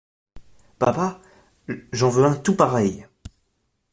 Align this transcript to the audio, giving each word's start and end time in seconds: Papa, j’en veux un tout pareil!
Papa, 0.79 1.21
j’en 1.91 2.09
veux 2.09 2.25
un 2.25 2.33
tout 2.35 2.55
pareil! 2.55 3.05